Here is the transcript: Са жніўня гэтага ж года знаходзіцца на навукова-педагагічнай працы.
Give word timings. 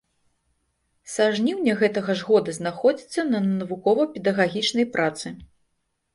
Са 1.15 1.27
жніўня 1.39 1.75
гэтага 1.81 2.15
ж 2.21 2.29
года 2.31 2.55
знаходзіцца 2.59 3.27
на 3.35 3.43
навукова-педагагічнай 3.61 4.91
працы. 4.99 5.27